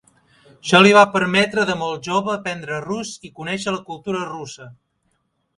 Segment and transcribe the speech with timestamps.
[0.51, 4.71] Això li va permetre de molt jove aprendre rus i conèixer la cultura russa.